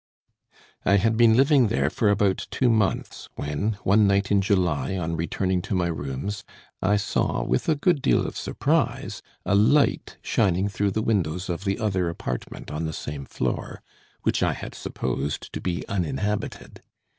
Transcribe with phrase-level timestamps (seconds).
[0.83, 5.15] "I had been living there for about two months when, one night in July on
[5.15, 6.43] returning to my rooms,
[6.81, 11.65] I saw with a good deal of surprise a light shining through the windows of
[11.65, 13.83] the other apartment on the same floor,
[14.23, 16.81] which I had supposed to be uninhabited.